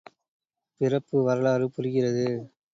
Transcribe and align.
பிறப்பு 0.81 1.23
வரலாறு 1.23 1.67
புரிகிறது! 1.69 2.27